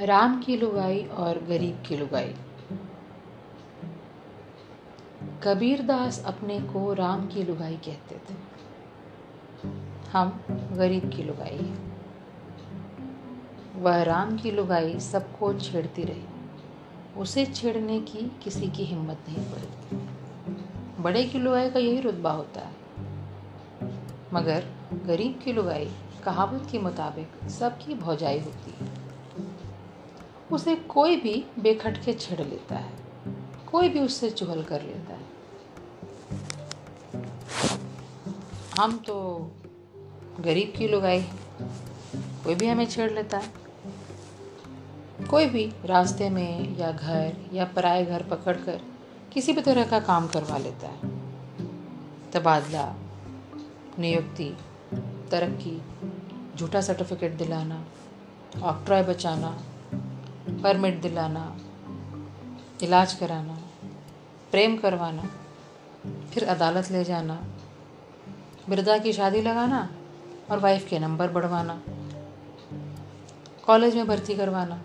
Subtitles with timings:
[0.00, 2.34] राम की लुगाई और गरीब की लुगाई।
[5.42, 8.34] कबीर दास अपने को राम की लुगाई कहते थे।
[10.12, 10.42] हम
[10.72, 12.02] गरीब की लुगाई हैं।
[13.76, 16.24] वह राम की लुगाई सबको छेड़ती रही।
[17.16, 19.96] उसे छेड़ने की किसी की हिम्मत नहीं पड़ी।
[21.02, 22.74] बड़े की लुगाई का यही रुतबा होता है।
[24.34, 24.64] मगर
[25.06, 25.90] गरीब की लुगाई,
[26.24, 28.97] कहावत के मुताबिक सबकी भौजाई होती है।
[30.52, 32.92] उसे कोई भी बेखटके छेड़ लेता है।
[33.72, 35.38] कोई भी उससे चुहल कर लेता है।
[38.78, 39.50] हम तो
[40.40, 41.22] गरीब की लुगाई
[42.44, 43.52] कोई भी हमें छेड़ लेता है।
[45.30, 48.80] कोई भी रास्ते में या घर या पराए घर पकड़कर
[49.32, 51.18] किसी भी तरह का काम करवा लेता है।
[52.32, 52.94] तबादला,
[53.98, 54.56] नियुक्ति,
[55.30, 55.82] तरक्की,
[56.56, 57.84] झूठा सर्टिफिकेट दिलाना
[58.62, 59.62] ऑक्ट्रॉय बचाना
[60.48, 61.44] परमिट दिलाना,
[62.82, 63.58] इलाज कराना,
[64.50, 65.22] प्रेम करवाना,
[66.32, 67.34] फिर अदालत ले जाना,
[68.68, 69.88] बिरदा की शादी लगाना
[70.50, 71.80] और वाइफ के नंबर बढ़वाना
[73.66, 74.82] कॉलेज में भर्ती करवाना,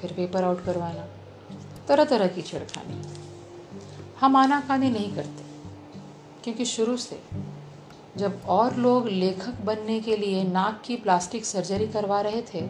[0.00, 1.06] फिर पेपर आउट करवाना
[1.88, 3.02] तरह तरह की छिड़खानी।
[4.20, 5.44] हम आनाकानी नहीं करते,
[6.44, 7.20] क्योंकि शुरू से
[8.16, 12.60] जब और लोग लेखक बनने के लिए नाक की प्लास्टिक सर्जरी करवा रहे थे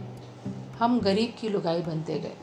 [0.78, 2.37] हम गरीब की लुगाई बनते गए।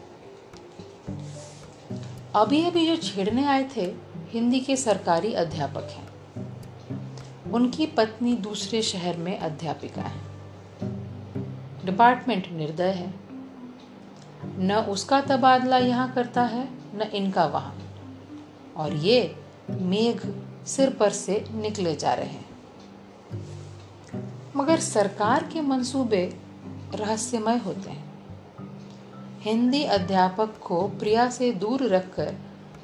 [2.36, 3.95] अभी अभी जो छेड़ने आए थे,
[4.30, 6.09] हिंदी के सरकारी अध्यापक हैं।
[7.52, 10.21] उनकी पत्नी दूसरे शहर में अध्यापिका है।
[11.86, 13.13] डिपार्टमेंट निर्दय है।
[14.45, 17.77] न उसका तबादला यहाँ करता है, न इनका वहाँ।
[18.77, 19.36] और ये
[19.69, 20.33] मेघ
[20.66, 22.49] सिर पर से निकले जा रहे हैं।
[24.55, 26.39] मगर सरकार के मंसूबे
[26.93, 28.08] रहस्यमय होते हैं।
[29.42, 32.36] हिंदी अध्यापक को प्रिया से दूर रखकर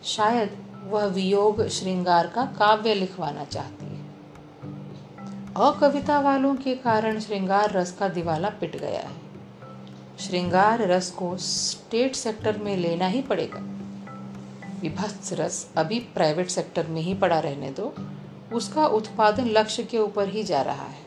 [0.04, 4.06] शायद वह वियोग श्रृंगार का काव्य लिखवाना चाहती है।
[5.58, 9.26] अकविता वालों के कारण श्रृंगार रस का दिवाला पिट गया है।
[10.20, 13.60] श्रृंगार रस को स्टेट सेक्टर में लेना ही पड़ेगा।
[14.82, 17.96] विभत्स रस अभी प्राइवेट सेक्टर में ही पड़ा रहने दो।
[18.54, 21.06] उसका उत्पादन लक्ष्य के ऊपर ही जा रहा है।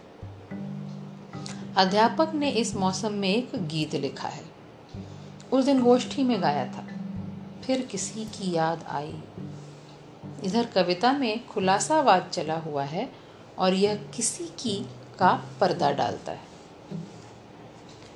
[1.77, 4.48] अध्यापक ने इस मौसम में एक गीत लिखा है।
[5.53, 6.87] उस दिन गोष्ठी में गाया था।
[7.63, 9.23] फिर किसी की याद आई।
[10.45, 13.13] इधर कविता में खुलासावाद चला हुआ है
[13.59, 14.87] और यह किसी की
[15.19, 16.49] का पर्दा डालता है।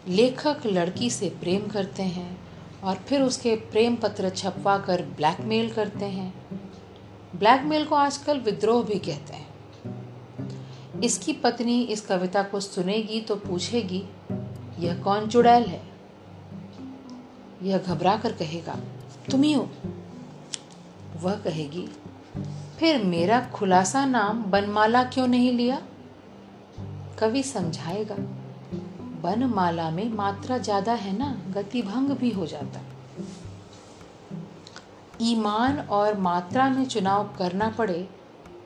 [0.08, 2.38] लेखक लड़की से प्रेम करते हैं
[2.84, 6.34] और फिर उसके प्रेम पत्र छपवा कर ब्लैकमेल करते हैं।
[7.36, 9.52] ब्लैकमेल को आजकल विद्रोह भी कहते हैं।
[11.00, 14.04] इसकी पत्नी इस कविता को सुनेगी तो पूछेगी,
[14.78, 15.91] यह कौन चुड़ैल है?
[17.62, 18.76] यह घबरा कर कहेगा,
[19.30, 19.68] तुम ही हो।
[21.22, 21.86] वह कहेगी,
[22.78, 25.80] फिर मेरा खुलासा नाम बनमाला क्यों नहीं लिया?
[27.18, 28.16] कवि समझाएगा,
[29.22, 32.80] बनमाला में मात्रा ज़्यादा है ना गति भंग भी हो जाता
[35.22, 38.08] ईमान और मात्रा में चुनाव करना पड़े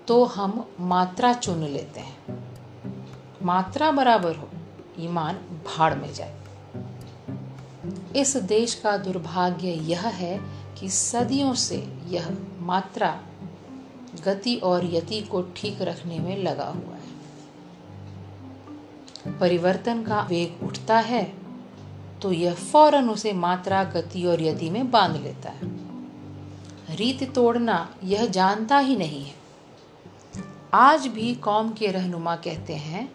[0.09, 2.39] तो हम मात्रा चुन लेते हैं।
[3.43, 4.49] मात्रा बराबर हो,
[4.99, 5.35] ईमान
[5.67, 6.46] भाड़ में जाए।
[8.17, 10.39] इस देश का दुर्भाग्य यह है
[10.81, 11.77] कि सदियों से
[12.09, 12.29] यह
[12.61, 13.21] मात्रा
[14.25, 17.15] गति और यति को ठीक रखने में लगा हुआ है।
[19.39, 21.23] परिवर्तन का वेग उठता है
[22.23, 25.75] तो यह फ़ौरन उसे मात्रा, गति और यति में बाँध लेता है।
[26.97, 29.35] रीत तोड़ना यह जानता ही नहीं है।
[30.75, 33.09] आज भी कौम के रहनुमा कहते हैं,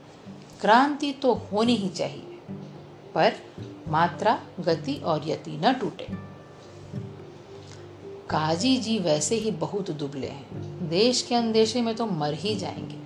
[0.61, 2.39] क्रांति तो होनी ही चाहिए,
[3.15, 3.33] पर
[3.91, 6.07] मात्रा, गति और यति न टूटे।
[8.29, 10.47] काजी जी वैसे ही बहुत दुबले हैं।
[10.89, 13.01] देश के अंदेशे में तो मर ही जाएँगे।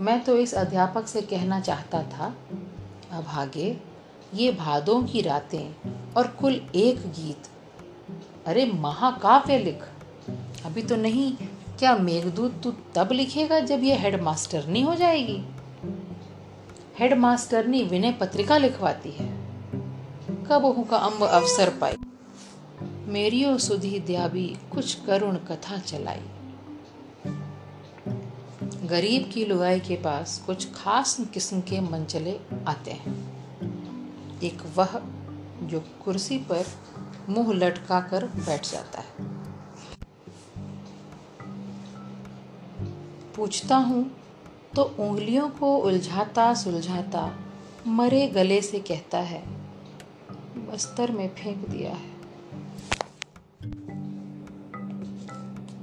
[0.00, 2.34] मैं तो इस अध्यापक से कहना चाहता था,
[3.12, 3.76] अब आगे,
[4.34, 7.48] ये भादों की रातें और कुल एक गीत।
[8.46, 9.84] अरे महाकाव्य लिख।
[10.64, 11.36] अभी तो नहीं,
[11.78, 15.44] क्या मेघदूत तू तब लिखेगा जब ये हेडमास्टर नहीं हो जाएगी?
[16.98, 19.29] हेडमास्टरनी विनय पत्रिका लिखवाती है।
[20.52, 21.96] कब का अम्ब अवसर पाई।
[23.06, 26.20] मेरियो सुधी द्याबी कुछ करुण कथा चलाई।
[28.86, 33.14] गरीब की लुगाई के पास कुछ खास किस्म के मंचले आते हैं।
[34.42, 35.00] एक वह
[35.62, 36.64] जो कुर्सी पर
[37.28, 39.28] मुँह लटका कर बैठ जाता है।
[43.36, 44.10] पूछता हूँ
[44.76, 47.38] तो उंगलियों को उलझाता सुलझाता
[47.86, 49.59] मरे गले से कहता है
[50.70, 52.18] बस्तर में फेंक दिया है।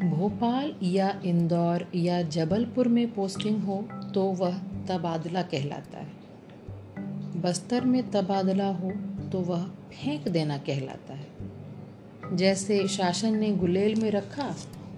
[0.10, 3.82] भोपाल या इंदौर या जबलपुर में पोस्टिंग हो
[4.16, 4.58] तो वह
[4.88, 8.92] तबादला कहलाता है। बस्तर में तबादला हो
[9.32, 14.56] तो वह फेंक देना कहलाता है। जैसे शासन ने गुलेल में रखा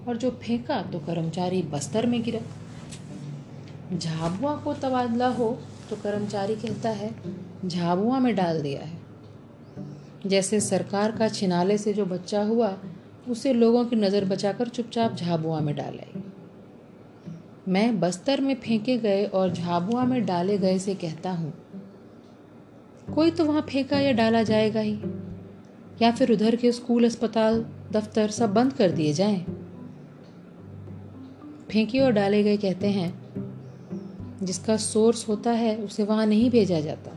[0.07, 5.51] और जो फेंका तो कर्मचारी बस्तर में गिरा। झाबुआ को तबादला हो
[5.89, 7.11] तो कर्मचारी कहता है,
[7.65, 8.98] झाबुआ में डाल दिया है।
[10.27, 12.77] जैसे सरकार का छिनाले से जो बच्चा हुआ,
[13.29, 15.99] उसे लोगों की नज़र बचाकर चुपचाप झाबुआ में डाल
[17.67, 21.53] मैं बस्तर में फेंके गए और झाबुआ में डाले गए से कहता हूँ,
[23.15, 24.99] कोई तो वहाँ फेंका या डाला जाएगा ही,
[26.01, 29.45] या फिर उधर के स्कूल, अस्पताल, दफ्तर सब बंद कर दिए जाएँ।
[31.71, 33.13] फेंके और डाले गए कहते हैं,
[34.43, 37.11] जिसका सोर्स होता है, उसे वहाँ नहीं भेजा जाता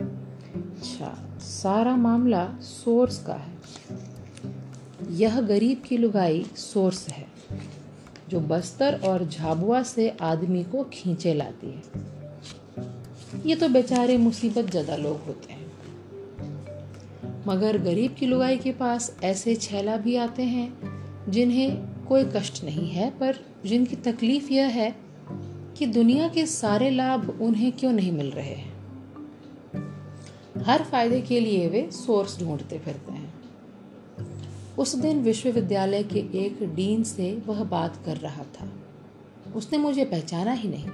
[0.00, 1.27] अच्छा
[1.62, 3.56] सारा मामला सोर्स का है।
[5.10, 7.26] यह गरीब की लुगाई सोर्स है,
[8.28, 11.82] जो बस्तर और झाबुआ से आदमी को खींचे लाती है।
[13.46, 15.66] ये तो बेचारे मुसीबत ज़्यादा लोग होते हैं।
[17.46, 20.72] मगर गरीब की लुगाई के पास ऐसे छैला भी आते हैं,
[21.28, 24.94] जिन्हें कोई कष्ट नहीं है, पर जिनकी तकलीफ़ यह है
[25.78, 28.77] कि दुनिया के सारे लाभ उन्हें क्यों नहीं मिल रहे हैं?
[30.62, 33.34] हर फ़ायदे के लिए वे सोर्स ढूंढते फिरते हैं।
[34.78, 38.70] उस दिन विश्वविद्यालय के एक डीन से वह बात कर रहा था।
[39.56, 40.88] उसने मुझे पहचाना ही नहीं।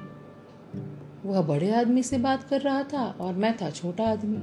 [1.25, 4.37] वह बड़े आदमी से बात कर रहा था और मैं था छोटा आदमी।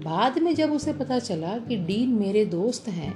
[0.00, 3.14] बाद में जब उसे पता चला कि डीन मेरे दोस्त हैं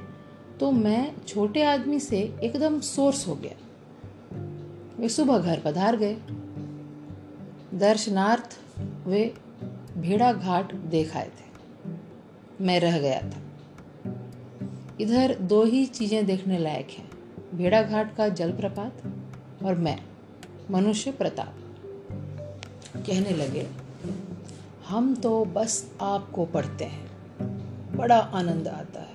[0.60, 3.56] तो मैं छोटे आदमी से एकदम सोर्स हो गया।
[4.98, 6.16] वे सुबह घर पधार गए।
[7.74, 8.58] दर्शनार्थ
[9.06, 9.34] वे
[9.96, 11.52] भेड़ा घाट देख आए थे।
[12.61, 13.41] मैं रह गया था।
[15.00, 17.11] इधर दो ही चीज़ें देखने लायक हैं
[17.55, 19.02] भेड़ा घाट का जलप्रपात
[19.64, 19.99] और मैं,
[20.70, 21.55] मनुष्य प्रताप।
[22.96, 23.67] कहने लगे,
[24.88, 27.14] हम तो बस आपको पढ़ते हैं।
[27.96, 29.14] बड़ा आनंद आता है।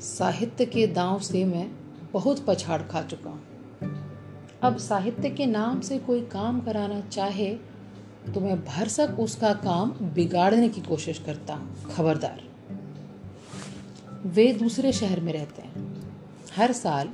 [0.00, 1.70] साहित्य के दांव से मैं
[2.12, 3.42] बहुत पछाड़ खा चुका हूँ।
[4.62, 7.69] अब साहित्य के नाम से कोई काम कराना चाहे
[8.26, 12.42] तो मैं भरसक उसका काम बिगाड़ने की कोशिश करता हूँ खबरदार।
[14.26, 16.04] वे दूसरे शहर में रहते हैं।
[16.56, 17.08] हर साल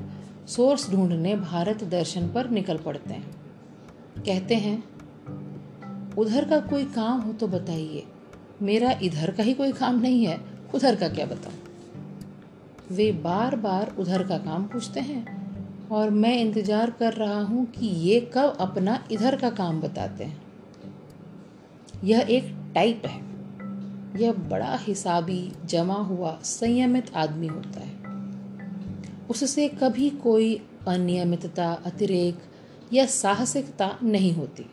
[0.47, 3.31] सोर्स ढूँढने भारत दर्शन पर निकल पड़ते हैं।
[4.27, 4.85] कहते हैं,
[6.19, 8.07] उधर का कोई काम हो तो बताइए।
[8.63, 10.41] मेरा इधर का ही कोई काम नहीं है,
[10.75, 11.55] उधर का क्या बताऊँ?
[12.93, 17.87] वे बार बार उधर का काम पूछते हैं और मैं इंतज़ार कर रहा हूँ कि
[17.87, 20.46] ये कब अपना इधर का काम बताते हैं।
[22.05, 23.27] यह एक टाइप है।
[24.23, 27.97] यह बड़ा हिसाबी जमा हुआ संयमित आदमी होता है।
[29.31, 32.39] उससे कभी कोई अनियमितता, अतिरेक
[32.93, 34.67] या साहसिकता नहीं होती।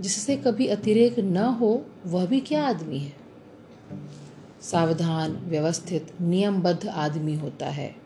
[0.00, 3.12] जिससे कभी अतिरेक न हो, वह भी क्या आदमी है?
[4.62, 7.96] सावधान, व्यवस्थित, नियमबद्ध आदमी होता है।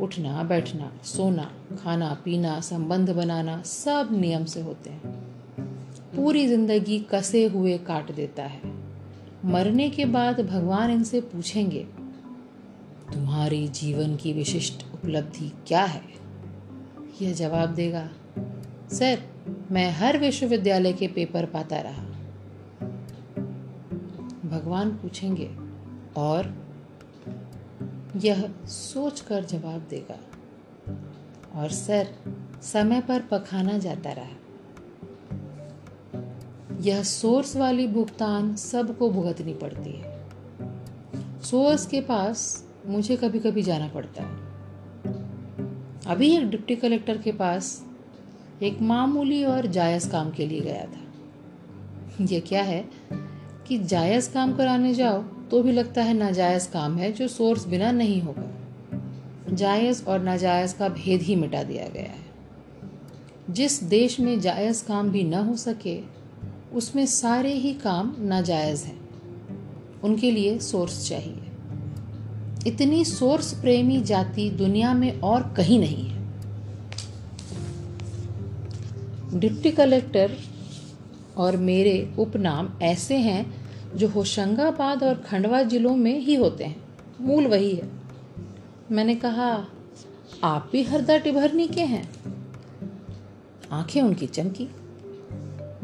[0.00, 1.52] उठना, बैठना, सोना,
[1.82, 5.37] खाना, पीना, संबंध बनाना सब नियम से होते हैं।
[6.16, 8.60] पूरी ज़िंदगी कसे हुए काट देता है।
[9.44, 11.86] मरने के बाद भगवान इनसे पूछेंगे,
[13.14, 16.02] तुम्हारी जीवन की विशिष्ट उपलब्धि क्या है?
[17.22, 18.08] यह जवाब देगा,
[18.92, 19.22] सर,
[19.70, 22.02] मैं हर विश्वविद्यालय के पेपर पाता रहा।
[24.48, 25.50] भगवान पूछेंगे,
[26.16, 26.54] और?
[28.16, 30.18] यह सोचकर जवाब देगा,
[31.54, 32.14] और सर,
[32.62, 34.36] समय पर पखाना जाता रहा।
[36.88, 40.28] यह सोर्स वाली भुगतान सबको भुगतनी पड़ती है।
[41.42, 44.36] सोर्स के पास मुझे कभी कभी जाना पड़ता है।
[46.06, 47.84] अभी एक डिप्टी कलेक्टर के पास
[48.62, 51.00] एक मामूली और जायज़ काम के लिए गया था।
[52.24, 52.84] यह क्या है
[53.66, 57.92] कि जायज़ काम कराने जाओ तो भी लगता है नाजायज़ काम है जो सोर्स बिना
[57.92, 58.50] नहीं होगा।
[59.54, 62.26] जायज़ और नाजायज़ का भेद ही मिटा दिया गया है।
[63.50, 66.17] जिस देश में जायज़ काम भी न हो सके
[66.72, 69.08] उसमें सारे ही काम नाजायज़ हैं।
[70.04, 71.40] उनके लिए सोर्स चाहिए।
[72.66, 76.18] इतनी सोर्स प्रेमी जाति दुनिया में और कहीं नहीं है।
[79.34, 80.36] डिप्टी कलेक्टर
[81.36, 86.82] और मेरे उपनाम ऐसे हैं जो होशंगाबाद और खंडवा जिलों में ही होते हैं।
[87.20, 87.90] मूल वही है।
[88.92, 89.66] मैंने कहा,
[90.44, 92.10] आप भी हरदा टिभरनी के हैं?
[93.72, 94.68] आँखें उनकी चमकी।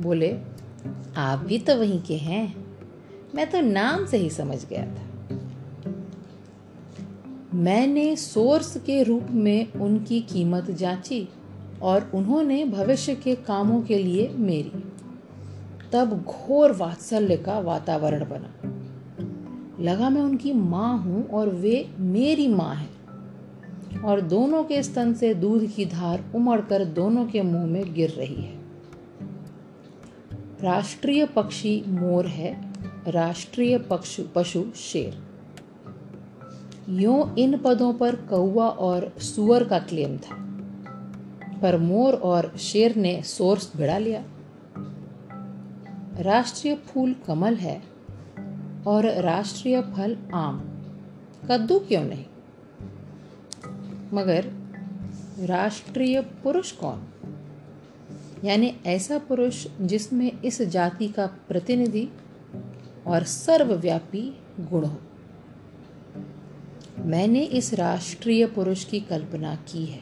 [0.01, 0.54] बोले
[1.17, 2.67] आप भी तो वहीं के हैं।
[3.35, 5.03] मैं तो नाम से ही समझ गया था।
[7.55, 11.29] मैंने सोर्स के रूप में उनकी कीमत जांची
[11.83, 14.73] और उन्होंने भविष्य के कामों के लिए मेरी।
[15.93, 18.71] तब घोर वात्सल्य का वातावरण बना।
[19.83, 22.95] लगा मैं उनकी माँ हूँ और वे मेरी माँ हैं।
[24.01, 28.43] और दोनों के स्तन से दूध की धार उमड़कर दोनों के मुँह में गिर रही
[28.43, 28.54] है।
[30.65, 32.73] राष्ट्रीय पक्षी मोर है,
[33.09, 35.19] राष्ट्रीय पशु पशु शेर।
[36.91, 40.37] यो इन पदों पर कौआ और सुअर का क्लेम था,
[41.63, 44.25] पर मोर और शेर ने सोर्स भिड़ा लिया।
[46.21, 47.83] राष्ट्रीय फूल कमल है
[48.87, 50.61] और राष्ट्रीय फल आम,
[51.51, 52.25] कद्दू क्यों नहीं?
[54.13, 54.53] मगर
[55.41, 57.03] राष्ट्रीय पुरुष कौन?
[58.45, 62.09] यानी ऐसा पुरुष जिसमें इस जाति का प्रतिनिधि
[63.07, 64.99] और सर्वव्यापी गुण हो।
[66.99, 70.01] मैंने इस राष्ट्रीय पुरुष की कल्पना की है।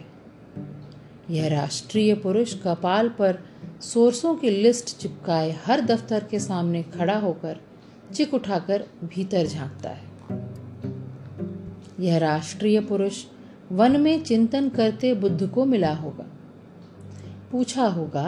[1.30, 3.38] यह राष्ट्रीय पुरुष कपाल पर
[3.80, 7.60] सोर्सों की लिस्ट चिपकाए हर दफ्तर के सामने खड़ा होकर
[8.14, 10.12] चिक उठाकर भीतर झांकता है।
[12.00, 13.24] यह राष्ट्रीय पुरुष
[13.72, 16.31] वन में चिंतन करते बुद्ध को मिला होगा।
[17.52, 18.22] पूछा होगा,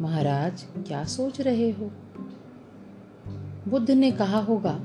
[0.00, 1.90] महाराज, क्या सोच रहे हो?
[3.68, 4.80] बुद्ध ने कहा होगा,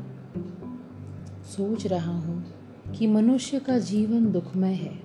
[1.45, 2.43] सोच रहा हूँ
[2.97, 4.99] कि मनुष्य का जीवन दुखमय है।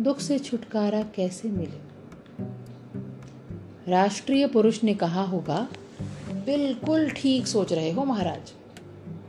[0.00, 1.80] दुख से छुटकारा कैसे मिले?
[3.90, 5.68] राष्ट्रीय पुरुष ने कहा होगा,
[6.30, 8.52] बिल्कुल ठीक सोच रहे हो महाराज।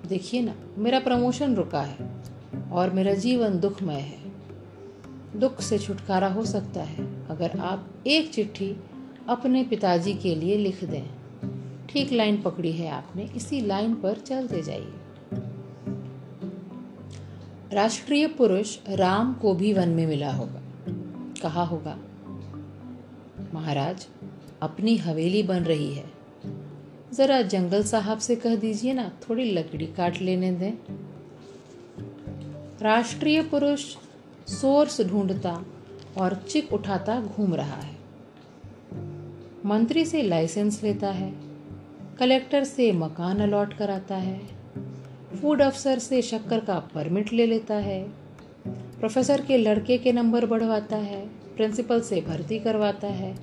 [0.07, 2.11] देखिए ना, मेरा प्रमोशन रुका है
[2.71, 4.31] और मेरा जीवन दुखमय है।
[5.39, 8.75] दुख से छुटकारा हो सकता है। अगर आप एक चिट्ठी
[9.29, 11.03] अपने पिताजी के लिए लिख दें।
[11.89, 14.93] ठीक लाइन पकड़ी है आपने, इसी लाइन पर चलते जाइए।
[17.73, 20.61] राष्ट्रीय पुरुष राम को भी वन में मिला होगा।
[21.41, 21.97] कहा होगा,
[23.53, 24.07] महाराज,
[24.61, 26.09] अपनी हवेली बन रही है।
[27.13, 30.73] ज़रा जंगल साहब से कह दीजिए ना, थोड़ी लकड़ी काट लेने दें।
[32.81, 33.95] राष्ट्रीय पुरुष
[34.47, 35.65] सोर्स ढूंढता
[36.17, 37.95] और चिक उठाता घूम रहा है।
[39.65, 41.33] मंत्री से लाइसेंस लेता है,
[42.19, 44.39] कलेक्टर से मकान अलॉट कराता है,
[45.41, 48.03] फ़ूड अफसर से शक्कर का परमिट ले लेता है,
[48.67, 53.35] प्रोफेसर के लड़के के नंबर बढ़वाता है, प्रिंसिपल से भर्ती करवाता है,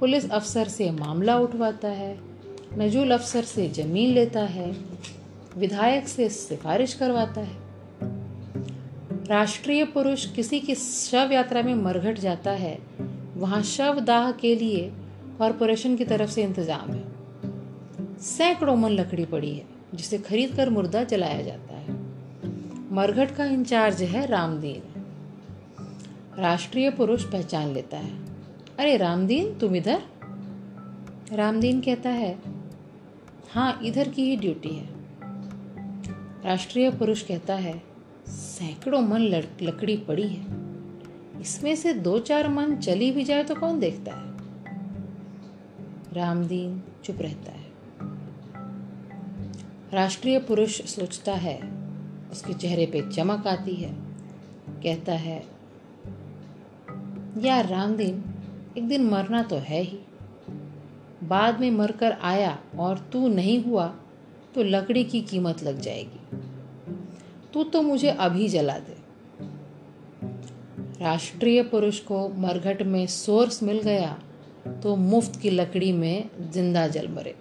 [0.00, 2.18] पुलिस अफसर से मामला उठवाता है,
[2.78, 4.76] नजूल अफसर से ज़मीन लेता है,
[5.56, 7.71] विधायक से सिफारिश करवाता है।
[9.28, 12.78] राष्ट्रीय पुरुष किसी की शव यात्रा में मरघट जाता है,
[13.36, 14.92] वहाँ शव दाह के लिए
[15.38, 17.02] कॉरपोरेशन की तरफ़ से इंतज़ाम है।
[18.18, 19.64] सैकड़ों मन लकड़ी पड़ी है,
[19.94, 21.96] जिसे खरीद कर मुर्दा जलाया जाता है।
[22.92, 24.82] मरघट का इंचार्ज है रामदीन।
[26.38, 28.12] राष्ट्रीय पुरुष पहचान लेता है।
[28.78, 30.02] अरे रामदीन, तुम इधर?
[31.32, 32.38] रामदीन कहता है
[33.50, 34.88] हाँ इधर की ही ड्यूटी है।
[36.44, 37.91] राष्ट्रीय पुरुष कहता है
[38.32, 39.20] सैकड़ों मन
[39.62, 40.46] लकड़ी पड़ी है।
[41.40, 44.32] इसमें से दो चार मन चली भी जाए तो कौन देखता है?
[46.12, 47.66] रामदीन चुप रहता है।
[49.92, 51.58] राष्ट्रीय पुरुष सोचता है,
[52.30, 53.92] उसके चेहरे पे चमक आती है।
[54.82, 55.44] कहता है,
[57.38, 58.24] यार रामदीन,
[58.78, 59.98] एक दिन मरना तो है ही।
[61.22, 63.86] बाद में मरकर आया और तू नहीं हुआ
[64.54, 66.21] तो लकड़ी की कीमत लग जाएगी।
[67.54, 68.96] तू तो मुझे अभी जला दे।
[71.00, 74.18] राष्ट्रीय पुरुष को मरघट में सोर्स मिल गया
[74.82, 77.34] तो मुफ़्त की लकड़ी में ज़िंदा जल मरे।